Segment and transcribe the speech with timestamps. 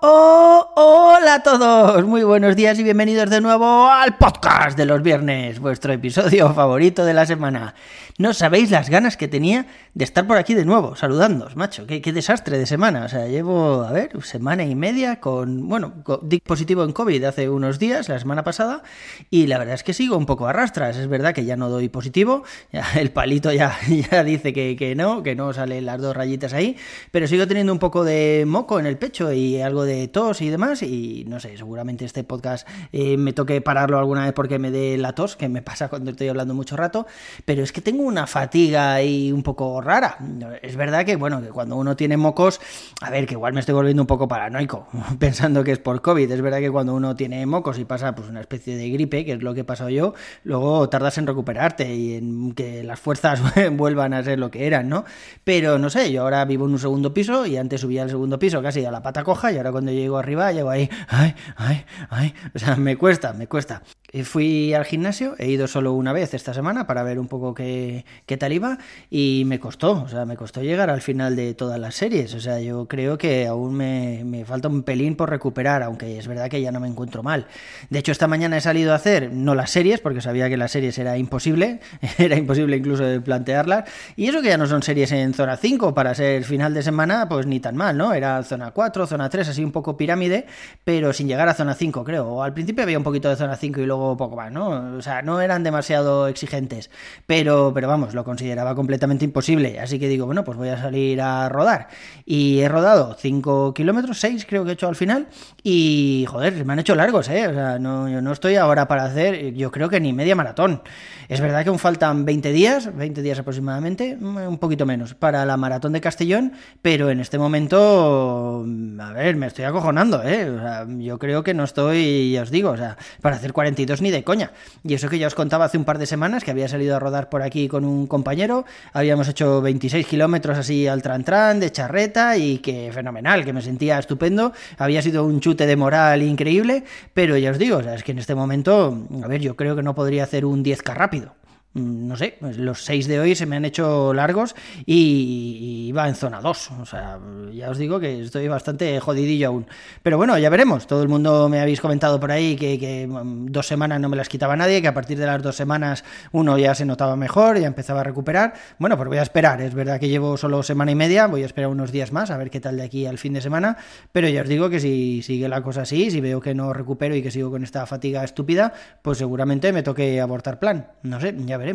[0.00, 5.02] oh, hola a todos, muy buenos días y bienvenidos de nuevo al podcast de los
[5.02, 7.74] viernes, vuestro episodio favorito de la semana.
[8.18, 11.86] No sabéis las ganas que tenía de estar por aquí de nuevo, saludándoos, macho.
[11.86, 13.04] Qué, desastre de semana.
[13.04, 16.02] O sea, llevo, a ver, semana y media con, bueno,
[16.44, 18.82] positivo en COVID hace unos días, la semana pasada,
[19.30, 20.58] y la verdad es que sigo un poco a.
[20.58, 23.78] Es verdad que ya no doy positivo, ya el palito ya,
[24.10, 26.76] ya dice que, que no, que no salen las dos rayitas ahí,
[27.12, 30.50] pero sigo teniendo un poco de moco en el pecho y algo de tos y
[30.50, 34.70] demás, y no sé, seguramente este podcast eh, me toque pararlo alguna vez porque me
[34.70, 37.06] dé la tos, que me pasa cuando estoy hablando mucho rato,
[37.44, 40.18] pero es que tengo una fatiga ahí un poco rara.
[40.62, 42.60] Es verdad que, bueno, que cuando uno tiene mocos,
[43.00, 44.86] a ver, que igual me estoy volviendo un poco paranoico,
[45.18, 46.30] pensando que es por COVID.
[46.30, 49.32] Es verdad que cuando uno tiene mocos y pasa pues una especie de gripe, que
[49.32, 53.40] es lo que he pasado yo, luego tardas en recuperarte y en que las fuerzas
[53.72, 55.04] vuelvan a ser lo que eran, ¿no?
[55.44, 58.38] Pero no sé, yo ahora vivo en un segundo piso y antes subía al segundo
[58.38, 61.84] piso casi a la pata coja y ahora cuando llego arriba llego ahí, ay, ay,
[62.10, 63.80] ay, o sea, me cuesta, me cuesta.
[64.10, 67.52] Eh, fui al gimnasio, he ido solo una vez esta semana para ver un poco
[67.52, 68.78] qué, qué, tal iba
[69.10, 72.40] y me costó, o sea, me costó llegar al final de todas las series, o
[72.40, 76.48] sea, yo creo que aún me, me, falta un pelín por recuperar, aunque es verdad
[76.48, 77.48] que ya no me encuentro mal.
[77.90, 80.72] De hecho, esta mañana he salido a hacer, no las series, porque sabía que las
[80.72, 81.80] series era imposible,
[82.16, 86.14] era imposible incluso plantearlas, y eso que ya no son series en zona 5, para
[86.14, 88.14] ser final de semana, pues ni tan mal, ¿no?
[88.14, 90.46] Era zona 4, zona 3, así un poco pirámide,
[90.82, 93.82] pero sin llegar a zona 5, creo, al principio había un poquito de zona 5
[93.82, 94.96] y luego poco más, ¿no?
[94.96, 96.90] O sea, no eran demasiado exigentes,
[97.26, 99.80] pero, pero vamos, lo consideraba completamente imposible.
[99.80, 101.88] Así que digo, bueno, pues voy a salir a rodar.
[102.24, 105.28] Y he rodado 5 kilómetros, 6 creo que he hecho al final,
[105.62, 107.48] y joder, me han hecho largos, ¿eh?
[107.48, 110.82] O sea, no, yo no estoy ahora para hacer, yo creo que ni media maratón.
[111.28, 115.56] Es verdad que aún faltan 20 días, 20 días aproximadamente, un poquito menos, para la
[115.56, 118.64] maratón de Castellón, pero en este momento,
[119.00, 120.50] a ver, me estoy acojonando, ¿eh?
[120.50, 123.87] O sea, yo creo que no estoy, ya os digo, o sea, para hacer 42
[124.00, 124.52] ni de coña.
[124.84, 126.98] Y eso que ya os contaba hace un par de semanas, que había salido a
[126.98, 131.72] rodar por aquí con un compañero, habíamos hecho 26 kilómetros así al tran tran, de
[131.72, 136.84] charreta, y que fenomenal, que me sentía estupendo, había sido un chute de moral increíble,
[137.14, 139.94] pero ya os digo, es que en este momento, a ver, yo creo que no
[139.94, 141.34] podría hacer un 10K rápido.
[141.74, 144.56] Mm, no sé, pues los seis de hoy se me han hecho largos
[144.86, 146.70] y, iba en zona 2.
[146.80, 147.18] O sea,
[147.52, 149.66] ya os digo que estoy bastante jodidillo aún.
[150.02, 150.86] Pero bueno, ya veremos.
[150.86, 154.28] Todo el mundo me habéis comentado por ahí que, mm, dos semanas no me las
[154.28, 157.66] quitaba nadie, que a partir de las dos semanas uno ya se notaba mejor, ya
[157.66, 158.54] empezaba a recuperar.
[158.78, 159.60] Bueno, pues voy a esperar.
[159.60, 162.36] Es verdad que llevo solo semana y media, voy a esperar unos días más a
[162.38, 163.76] ver qué tal de aquí al fin de semana.
[164.12, 167.14] Pero ya os digo que si sigue la cosa así, si veo que no recupero
[167.14, 170.88] y que sigo con esta fatiga estúpida, pues seguramente me toque abortar plan.
[171.02, 171.67] No sé, ya veremos.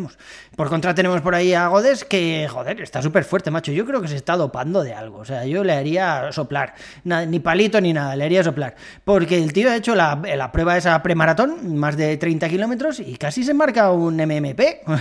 [0.56, 3.72] Por contra, tenemos por ahí a Godes que, joder, está súper fuerte, macho.
[3.72, 5.18] Yo creo que se está dopando de algo.
[5.18, 6.74] O sea, yo le haría soplar.
[7.04, 8.74] ni palito ni nada, le haría soplar.
[9.04, 13.16] Porque el tío ha hecho la, la prueba esa premaratón, más de 30 kilómetros, y
[13.16, 14.60] casi se marca un MMP,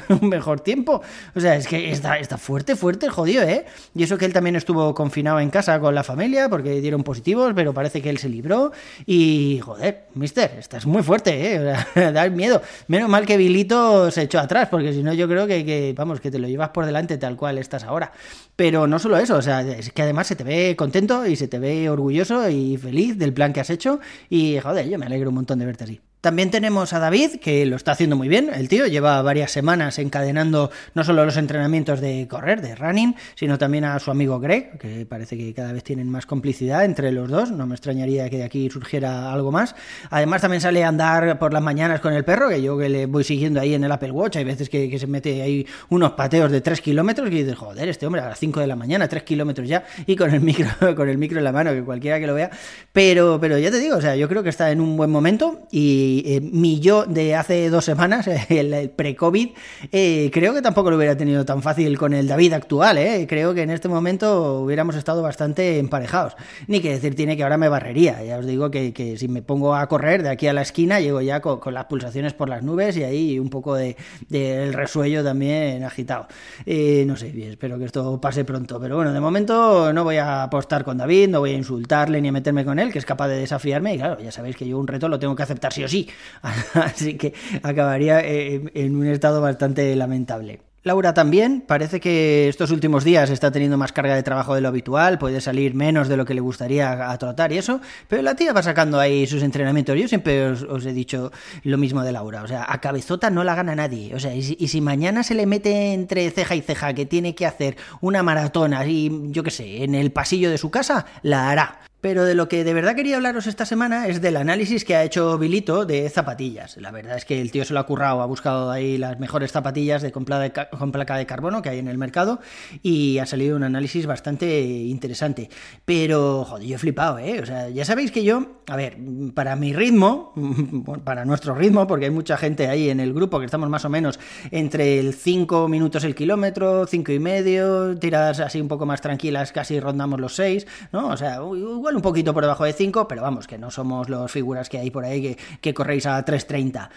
[0.22, 1.02] un mejor tiempo.
[1.36, 3.66] O sea, es que está, está fuerte, fuerte, jodido, ¿eh?
[3.96, 7.54] Y eso que él también estuvo confinado en casa con la familia porque dieron positivos,
[7.56, 8.72] pero parece que él se libró.
[9.06, 11.74] Y, joder, mister, estás muy fuerte, ¿eh?
[12.14, 12.62] da miedo.
[12.88, 16.32] Menos mal que Vilito se echó atrás porque si no yo creo que, vamos, que
[16.32, 18.12] te lo llevas por delante tal cual estás ahora.
[18.56, 21.48] Pero no solo eso, o sea, es que además se te ve contento y se
[21.48, 24.00] te ve orgulloso y feliz del plan que has hecho
[24.32, 26.02] y joder, yo me alegro un montón de verte así.
[26.24, 28.50] También tenemos a David, que lo está haciendo muy bien.
[28.54, 33.58] El tío lleva varias semanas encadenando no solo los entrenamientos de correr, de running, sino
[33.58, 37.30] también a su amigo Greg, que parece que cada vez tienen más complicidad entre los
[37.30, 37.52] dos.
[37.52, 39.76] No me extrañaría que de aquí surgiera algo más.
[40.12, 43.06] Además, también sale a andar por las mañanas con el perro, que yo que le
[43.06, 44.38] voy siguiendo ahí en el Apple Watch.
[44.38, 48.06] Hay veces que, se mete ahí unos pateos de 3 kilómetros y dices, joder, este
[48.06, 51.10] hombre a las 5 de la mañana, 3 kilómetros ya, y con el micro, con
[51.10, 52.50] el micro en la mano, que cualquiera que lo vea.
[52.94, 55.68] Pero, pero ya te digo, o sea, yo creo que está en un buen momento
[55.70, 59.50] y eh, mi yo de hace dos semanas, el, pre-COVID,
[59.92, 62.98] eh, creo que tampoco lo hubiera tenido tan fácil con el David actual.
[62.98, 63.26] Eh.
[63.28, 66.36] Creo que en este momento hubiéramos estado bastante emparejados.
[66.68, 68.24] Ni que decir tiene que ahora me barrería.
[68.24, 71.22] Ya os digo que, si me pongo a correr de aquí a la esquina, llego
[71.22, 73.96] ya con, las pulsaciones por las nubes y ahí un poco del
[74.30, 76.28] de, resuello también agitado.
[76.66, 78.80] no sé, espero que esto pase pronto.
[78.80, 82.28] Pero bueno, de momento no voy a apostar con David, no voy a insultarle ni
[82.28, 83.96] a meterme con él, que es capaz de desafiarme.
[83.96, 86.03] Y claro, ya sabéis que yo un reto lo tengo que aceptar sí o sí.
[86.74, 90.62] Así que acabaría eh, en un estado bastante lamentable.
[90.86, 94.68] Laura también, parece que estos últimos días está teniendo más carga de trabajo de lo
[94.68, 97.80] habitual, puede salir menos de lo que le gustaría a trotar y eso,
[98.10, 99.98] pero la tía va sacando ahí sus entrenamientos.
[99.98, 101.32] Yo siempre os, he dicho
[101.64, 104.42] lo mismo de Laura, o sea, a cabezota no la gana nadie, o sea, y
[104.44, 108.82] si, mañana se le mete entre ceja y ceja que tiene que hacer una maratona,
[108.82, 111.80] así, yo qué sé, en el pasillo de su casa, la hará.
[112.04, 115.06] Pero de lo que de verdad quería hablaros esta semana es del análisis que ha
[115.06, 116.76] hecho Bilito de zapatillas.
[116.76, 119.54] La verdad es que el tío se lo ha currado, ha buscado ahí las mejores
[119.54, 122.42] zapatillas de con, placa de carbono que hay en el mercado
[122.82, 125.50] y ha salido un análisis bastante interesante.
[125.86, 127.40] Pero, joder, yo he flipado, ¿eh?
[127.42, 128.98] O sea, ya sabéis que yo, a ver,
[129.34, 130.34] para mi ritmo,
[131.06, 133.90] para nuestro ritmo, porque hay mucha gente ahí en el grupo que estamos más o
[133.90, 134.20] menos
[134.52, 139.54] entre el 5 minutos el kilómetro, 5 y medio, tiras así un poco más tranquilas,
[139.54, 141.08] casi rondamos los 6, ¿no?
[141.08, 144.32] O sea, igual un poquito por debajo de 5, pero vamos, que no somos los
[144.32, 146.90] figuras que hay por ahí que, corréis a 3.30.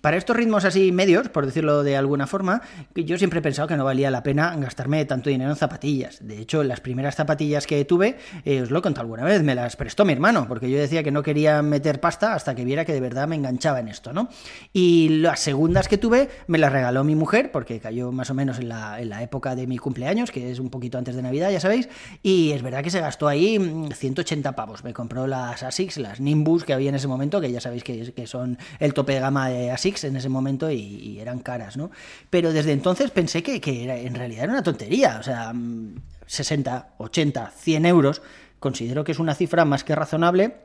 [0.00, 2.62] Para estos ritmos así medios, por decirlo de alguna forma,
[2.94, 6.26] yo siempre he pensado que no valía la pena gastarme tanto dinero en zapatillas.
[6.26, 9.54] De hecho, las primeras zapatillas que tuve, eh, os lo he contado alguna vez, me
[9.54, 12.84] las prestó mi hermano, porque yo decía que no quería meter pasta hasta que viera
[12.84, 14.28] que de verdad me enganchaba en esto, ¿no?
[14.72, 18.58] Y las segundas que tuve me las regaló mi mujer, porque cayó más o menos
[18.58, 21.50] en la, en la época de mi cumpleaños, que es un poquito antes de Navidad,
[21.50, 21.88] ya sabéis,
[22.22, 23.58] y es verdad que se gastó ahí
[23.92, 24.82] 180 80 pavos.
[24.82, 28.12] Me compró las ASICS, las Nimbus que había en ese momento, que ya sabéis que,
[28.12, 31.90] que son el tope de gama de ASICS en ese momento y, eran caras, ¿no?
[32.28, 35.52] Pero desde entonces pensé que, que en realidad era una tontería, o sea,
[36.26, 38.22] 60, 80, 100 euros,
[38.58, 40.56] considero que es una cifra más que razonable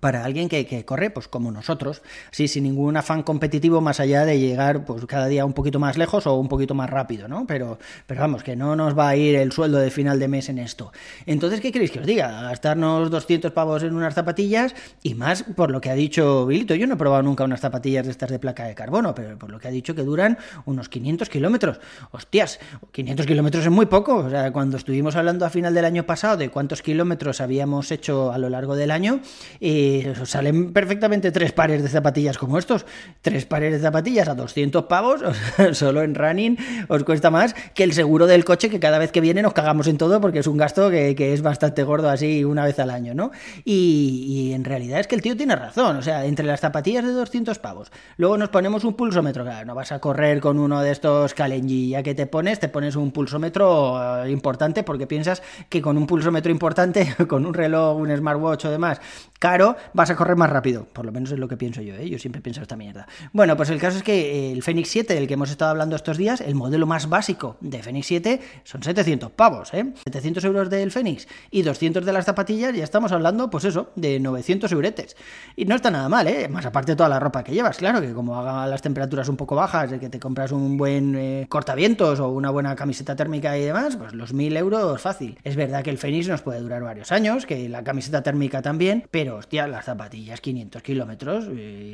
[0.00, 4.38] para alguien que, corre pues como nosotros, sí, sin ningún afán competitivo más allá de
[4.38, 7.46] llegar pues cada día un poquito más lejos o un poquito más rápido, ¿no?
[7.46, 10.48] Pero, pero vamos, que no nos va a ir el sueldo de final de mes
[10.48, 10.92] en esto.
[11.24, 12.42] Entonces, ¿qué queréis que os diga?
[12.42, 16.74] Gastarnos 200 pavos en unas zapatillas y más por lo que ha dicho Bilito.
[16.74, 19.50] Yo no he probado nunca unas zapatillas de estas de placa de carbono, pero por
[19.50, 21.80] lo que ha dicho que duran unos 500 kilómetros.
[22.10, 22.60] Hostias,
[22.92, 24.16] 500 kilómetros es muy poco.
[24.16, 28.32] O sea, cuando estuvimos hablando a final del año pasado de cuántos kilómetros habíamos hecho
[28.32, 29.20] a lo largo del año,
[29.60, 29.75] eh,
[30.24, 32.86] salen perfectamente tres pares de zapatillas como estos.
[33.22, 35.22] Tres pares de zapatillas a 200 pavos,
[35.72, 36.56] solo en running
[36.88, 39.86] os cuesta más que el seguro del coche que cada vez que viene nos cagamos
[39.86, 43.14] en todo porque es un gasto que, es bastante gordo así una vez al año,
[43.14, 43.30] ¿no?
[43.64, 47.12] Y, en realidad es que el tío tiene razón, o sea, entre las zapatillas de
[47.12, 50.92] 200 pavos, luego nos ponemos un pulsómetro, claro, no vas a correr con uno de
[50.92, 55.82] estos Kalenji, ya que te pones, te pones un pulsómetro eh, importante porque piensas que
[55.82, 59.00] con un pulsómetro importante, con un reloj, un smartwatch o demás,
[59.38, 60.86] caro, vas a correr más rápido.
[60.92, 62.08] Por lo menos es lo que pienso yo, ¿eh?
[62.08, 63.08] Yo siempre pienso esta mierda.
[63.32, 66.18] Bueno, pues el caso es que el Fenix 7, del que hemos estado hablando estos
[66.18, 69.92] días, el modelo más básico de Fenix 7 son 700 pavos, ¿eh?
[70.04, 74.20] 700 euros del Fenix y 200 de las zapatillas, ya estamos hablando, pues eso, de
[74.20, 75.16] 900 euretes.
[75.56, 76.48] Y no está nada mal, ¿eh?
[76.48, 79.56] Más aparte toda la ropa que llevas, claro, que como hagan las temperaturas un poco
[79.56, 83.64] bajas, de que te compras un buen eh, cortavientos o una buena camiseta térmica y
[83.64, 85.38] demás, pues los 1000 euros fácil.
[85.44, 89.04] Es verdad que el Fenix nos puede durar varios años, que la camiseta térmica también,
[89.10, 91.46] pero hostia, las zapatillas 500 kilómetros.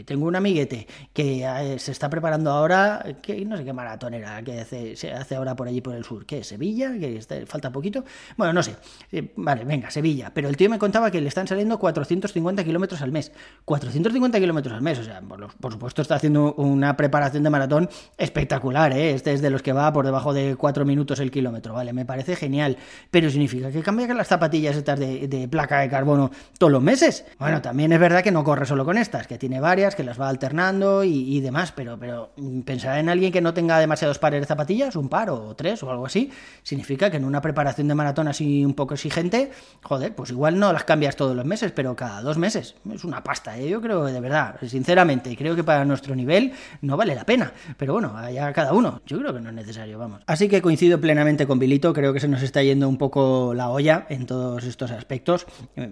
[0.05, 4.61] tengo un amiguete que eh, se está preparando ahora, que no sé qué maratonera que
[4.61, 6.27] hace, se hace ahora por allí por el sur.
[6.27, 6.43] ¿Qué?
[6.43, 6.93] ¿Sevilla?
[6.99, 8.05] Que falta poquito.
[8.37, 8.77] Bueno, no sé.
[9.11, 10.33] Eh, vale, venga, Sevilla.
[10.35, 13.33] Pero el tío me contaba que le están saliendo 450 kilómetros al mes.
[13.65, 14.99] 450 kilómetros al mes.
[14.99, 19.13] O sea, por, supuesto está haciendo una preparación de maratón espectacular, ¿eh?
[19.13, 21.93] Este es de los que va por debajo de 4 minutos el kilómetro, ¿vale?
[21.93, 22.77] Me parece genial.
[23.11, 27.25] Pero significa que cambia las zapatillas estas de, de placa de carbono todos los meses.
[27.39, 30.21] Bueno, también es verdad que no corre solo con estas, que tiene varias, que las
[30.21, 32.31] va alternando y, demás, pero, pero
[32.65, 35.91] pensar en alguien que no tenga demasiados pares de zapatillas, un par o tres o
[35.91, 36.31] algo así,
[36.63, 39.51] significa que en una preparación de maratón así un poco exigente,
[39.83, 42.77] joder, pues igual no las cambias todos los meses, pero cada dos meses.
[42.93, 43.69] Es una pasta, ¿eh?
[43.69, 47.93] yo creo, de verdad, sinceramente, creo que para nuestro nivel no vale la pena, pero
[47.95, 50.23] bueno, allá cada uno, yo creo que no es necesario, vamos.
[50.27, 53.69] Así que coincido plenamente con Bilito, creo que se nos está yendo un poco la
[53.69, 55.47] olla en todos estos aspectos.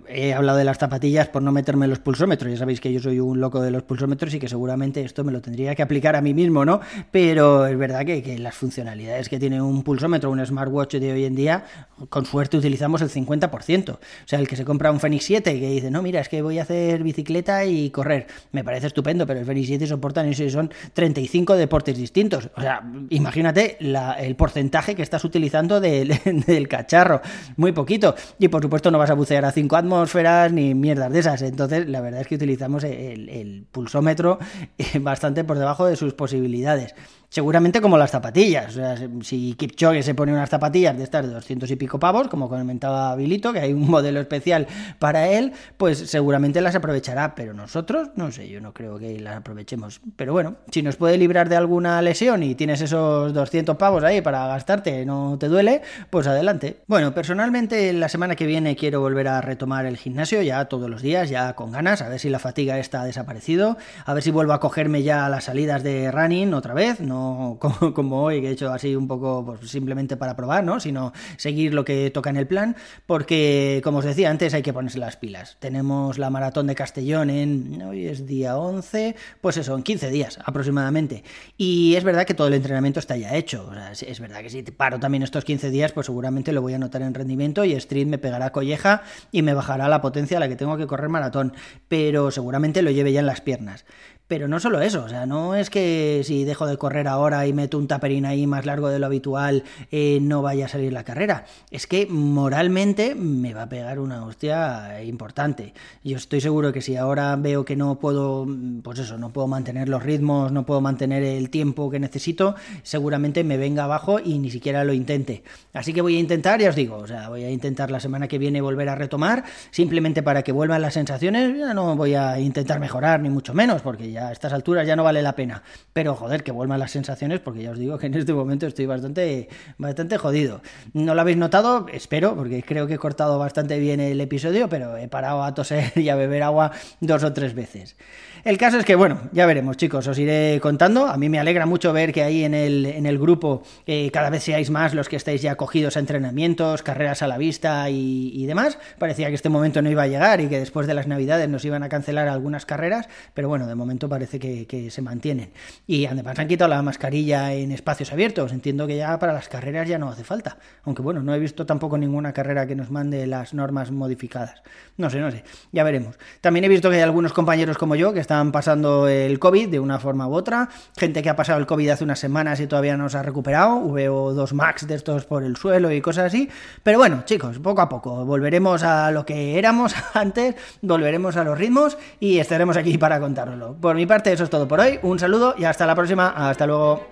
[0.08, 3.20] He hablado de las zapatillas por no meterme los pulsómetros, ya sabéis que yo soy
[3.20, 6.20] un loco de los pulsómetros y que seguramente esto me lo tendría que aplicar a
[6.20, 6.80] mí mismo, ¿no?
[7.10, 11.34] Pero es verdad que, las funcionalidades que tiene un pulsómetro, un smartwatch de hoy en
[11.34, 11.64] día,
[12.08, 13.90] con suerte utilizamos el 50%.
[13.90, 16.42] O sea, el que se compra un Fenix 7 que dice, no, mira, es que
[16.42, 20.32] voy a hacer bicicleta y correr, me parece estupendo, pero el Fenix 7 soporta, no
[20.32, 22.48] son 35 deportes distintos.
[22.56, 27.20] O sea, imagínate el porcentaje que estás utilizando del cacharro,
[27.56, 28.14] muy poquito.
[28.38, 31.88] Y por supuesto no vas a bucear a 5 atmósferas ni mierdas de esas Entonces,
[31.88, 34.38] la verdad es que utilizamos el, el pulsómetro
[34.78, 36.94] eh, bastante por debajo de sus posibilidades
[37.30, 38.68] seguramente como las zapatillas.
[38.68, 42.28] O sea, si Kipchoge se pone unas zapatillas de estas de 200 y pico pavos,
[42.28, 44.66] como comentaba Bilito, que hay un modelo especial
[44.98, 47.34] para él, pues seguramente las aprovechará.
[47.34, 50.00] Pero nosotros, no sé, yo no creo que las aprovechemos.
[50.16, 54.20] Pero bueno, si nos puede librar de alguna lesión y tienes esos 200 pavos ahí
[54.20, 56.80] para gastarte, no te duele, pues adelante.
[56.88, 61.00] Bueno, personalmente la semana que viene quiero volver a retomar el gimnasio ya todos los
[61.00, 64.52] días, ya con ganas, a ver si la fatiga está desaparecido, a ver si vuelvo
[64.52, 67.58] a cogerme ya las salidas de running otra vez, no
[67.94, 70.80] como, hoy, que he hecho así un poco pues, simplemente para probar, ¿no?
[70.80, 74.72] Sino seguir lo que toca en el plan, porque, como os decía antes, hay que
[74.72, 75.56] ponerse las pilas.
[75.60, 80.38] Tenemos la maratón de Castellón en, hoy es día 11, pues eso, en 15 días
[80.44, 81.24] aproximadamente.
[81.56, 83.70] Y es verdad que todo el entrenamiento está ya hecho.
[83.92, 87.02] es, verdad que si paro también estos 15 días, pues seguramente lo voy a notar
[87.02, 90.56] en rendimiento y Street me pegará colleja y me bajará la potencia a la que
[90.56, 91.52] tengo que correr maratón,
[91.88, 93.84] pero seguramente lo lleve ya en las piernas.
[94.30, 97.52] Pero no solo eso, o sea, no es que si dejo de correr ahora y
[97.52, 101.02] meto un taperín ahí más largo de lo habitual, eh, no vaya a salir la
[101.02, 101.46] carrera.
[101.72, 105.74] Es que moralmente me va a pegar una hostia importante.
[106.04, 108.46] Yo estoy seguro que si ahora veo que no puedo,
[108.84, 113.42] pues eso, no puedo mantener los ritmos, no puedo mantener el tiempo que necesito, seguramente
[113.42, 115.42] me venga abajo y ni siquiera lo intente.
[115.72, 118.28] Así que voy a intentar, ya os digo, o sea, voy a intentar la semana
[118.28, 122.38] que viene volver a retomar, simplemente para que vuelvan las sensaciones, ya no voy a
[122.38, 125.62] intentar mejorar, ni mucho menos, porque ya a estas alturas ya no vale la pena.
[125.92, 128.86] Pero joder, que vuelvan las sensaciones, porque ya os digo que en este momento estoy
[128.86, 129.48] bastante,
[129.78, 130.62] bastante jodido.
[130.92, 134.96] No lo habéis notado, espero, porque creo que he cortado bastante bien el episodio, pero
[134.96, 137.96] he parado a toser y a beber agua dos o tres veces.
[138.42, 141.06] El caso es que, bueno, ya veremos, chicos, os iré contando.
[141.06, 144.30] A mí me alegra mucho ver que ahí en el, en el grupo eh, cada
[144.30, 148.46] vez seáis más los que estáis ya cogidos a entrenamientos, carreras a la vista y,
[148.46, 148.78] demás.
[148.98, 151.64] Parecía que este momento no iba a llegar y que después de las navidades nos
[151.64, 155.52] iban a cancelar algunas carreras, pero bueno, de momento parece que, se mantienen.
[155.86, 158.52] Y además han quitado la mascarilla en espacios abiertos.
[158.52, 160.58] Entiendo que ya para las carreras ya no hace falta.
[160.84, 164.62] Aunque bueno, no he visto tampoco ninguna carrera que nos mande las normas modificadas.
[164.98, 166.18] No sé, no sé, ya veremos.
[166.42, 169.80] También he visto que hay algunos compañeros como yo que están pasando el COVID de
[169.80, 172.96] una forma u otra, gente que ha pasado el COVID hace unas semanas y todavía
[172.96, 176.48] no se ha recuperado, veo dos max de estos por el suelo y cosas así,
[176.82, 181.58] pero bueno, chicos, poco a poco volveremos a lo que éramos antes, volveremos a los
[181.58, 183.74] ritmos y estaremos aquí para contároslo.
[183.74, 184.98] Por mi parte eso es todo por hoy.
[185.02, 186.28] Un saludo y hasta la próxima.
[186.48, 187.06] Hasta luego.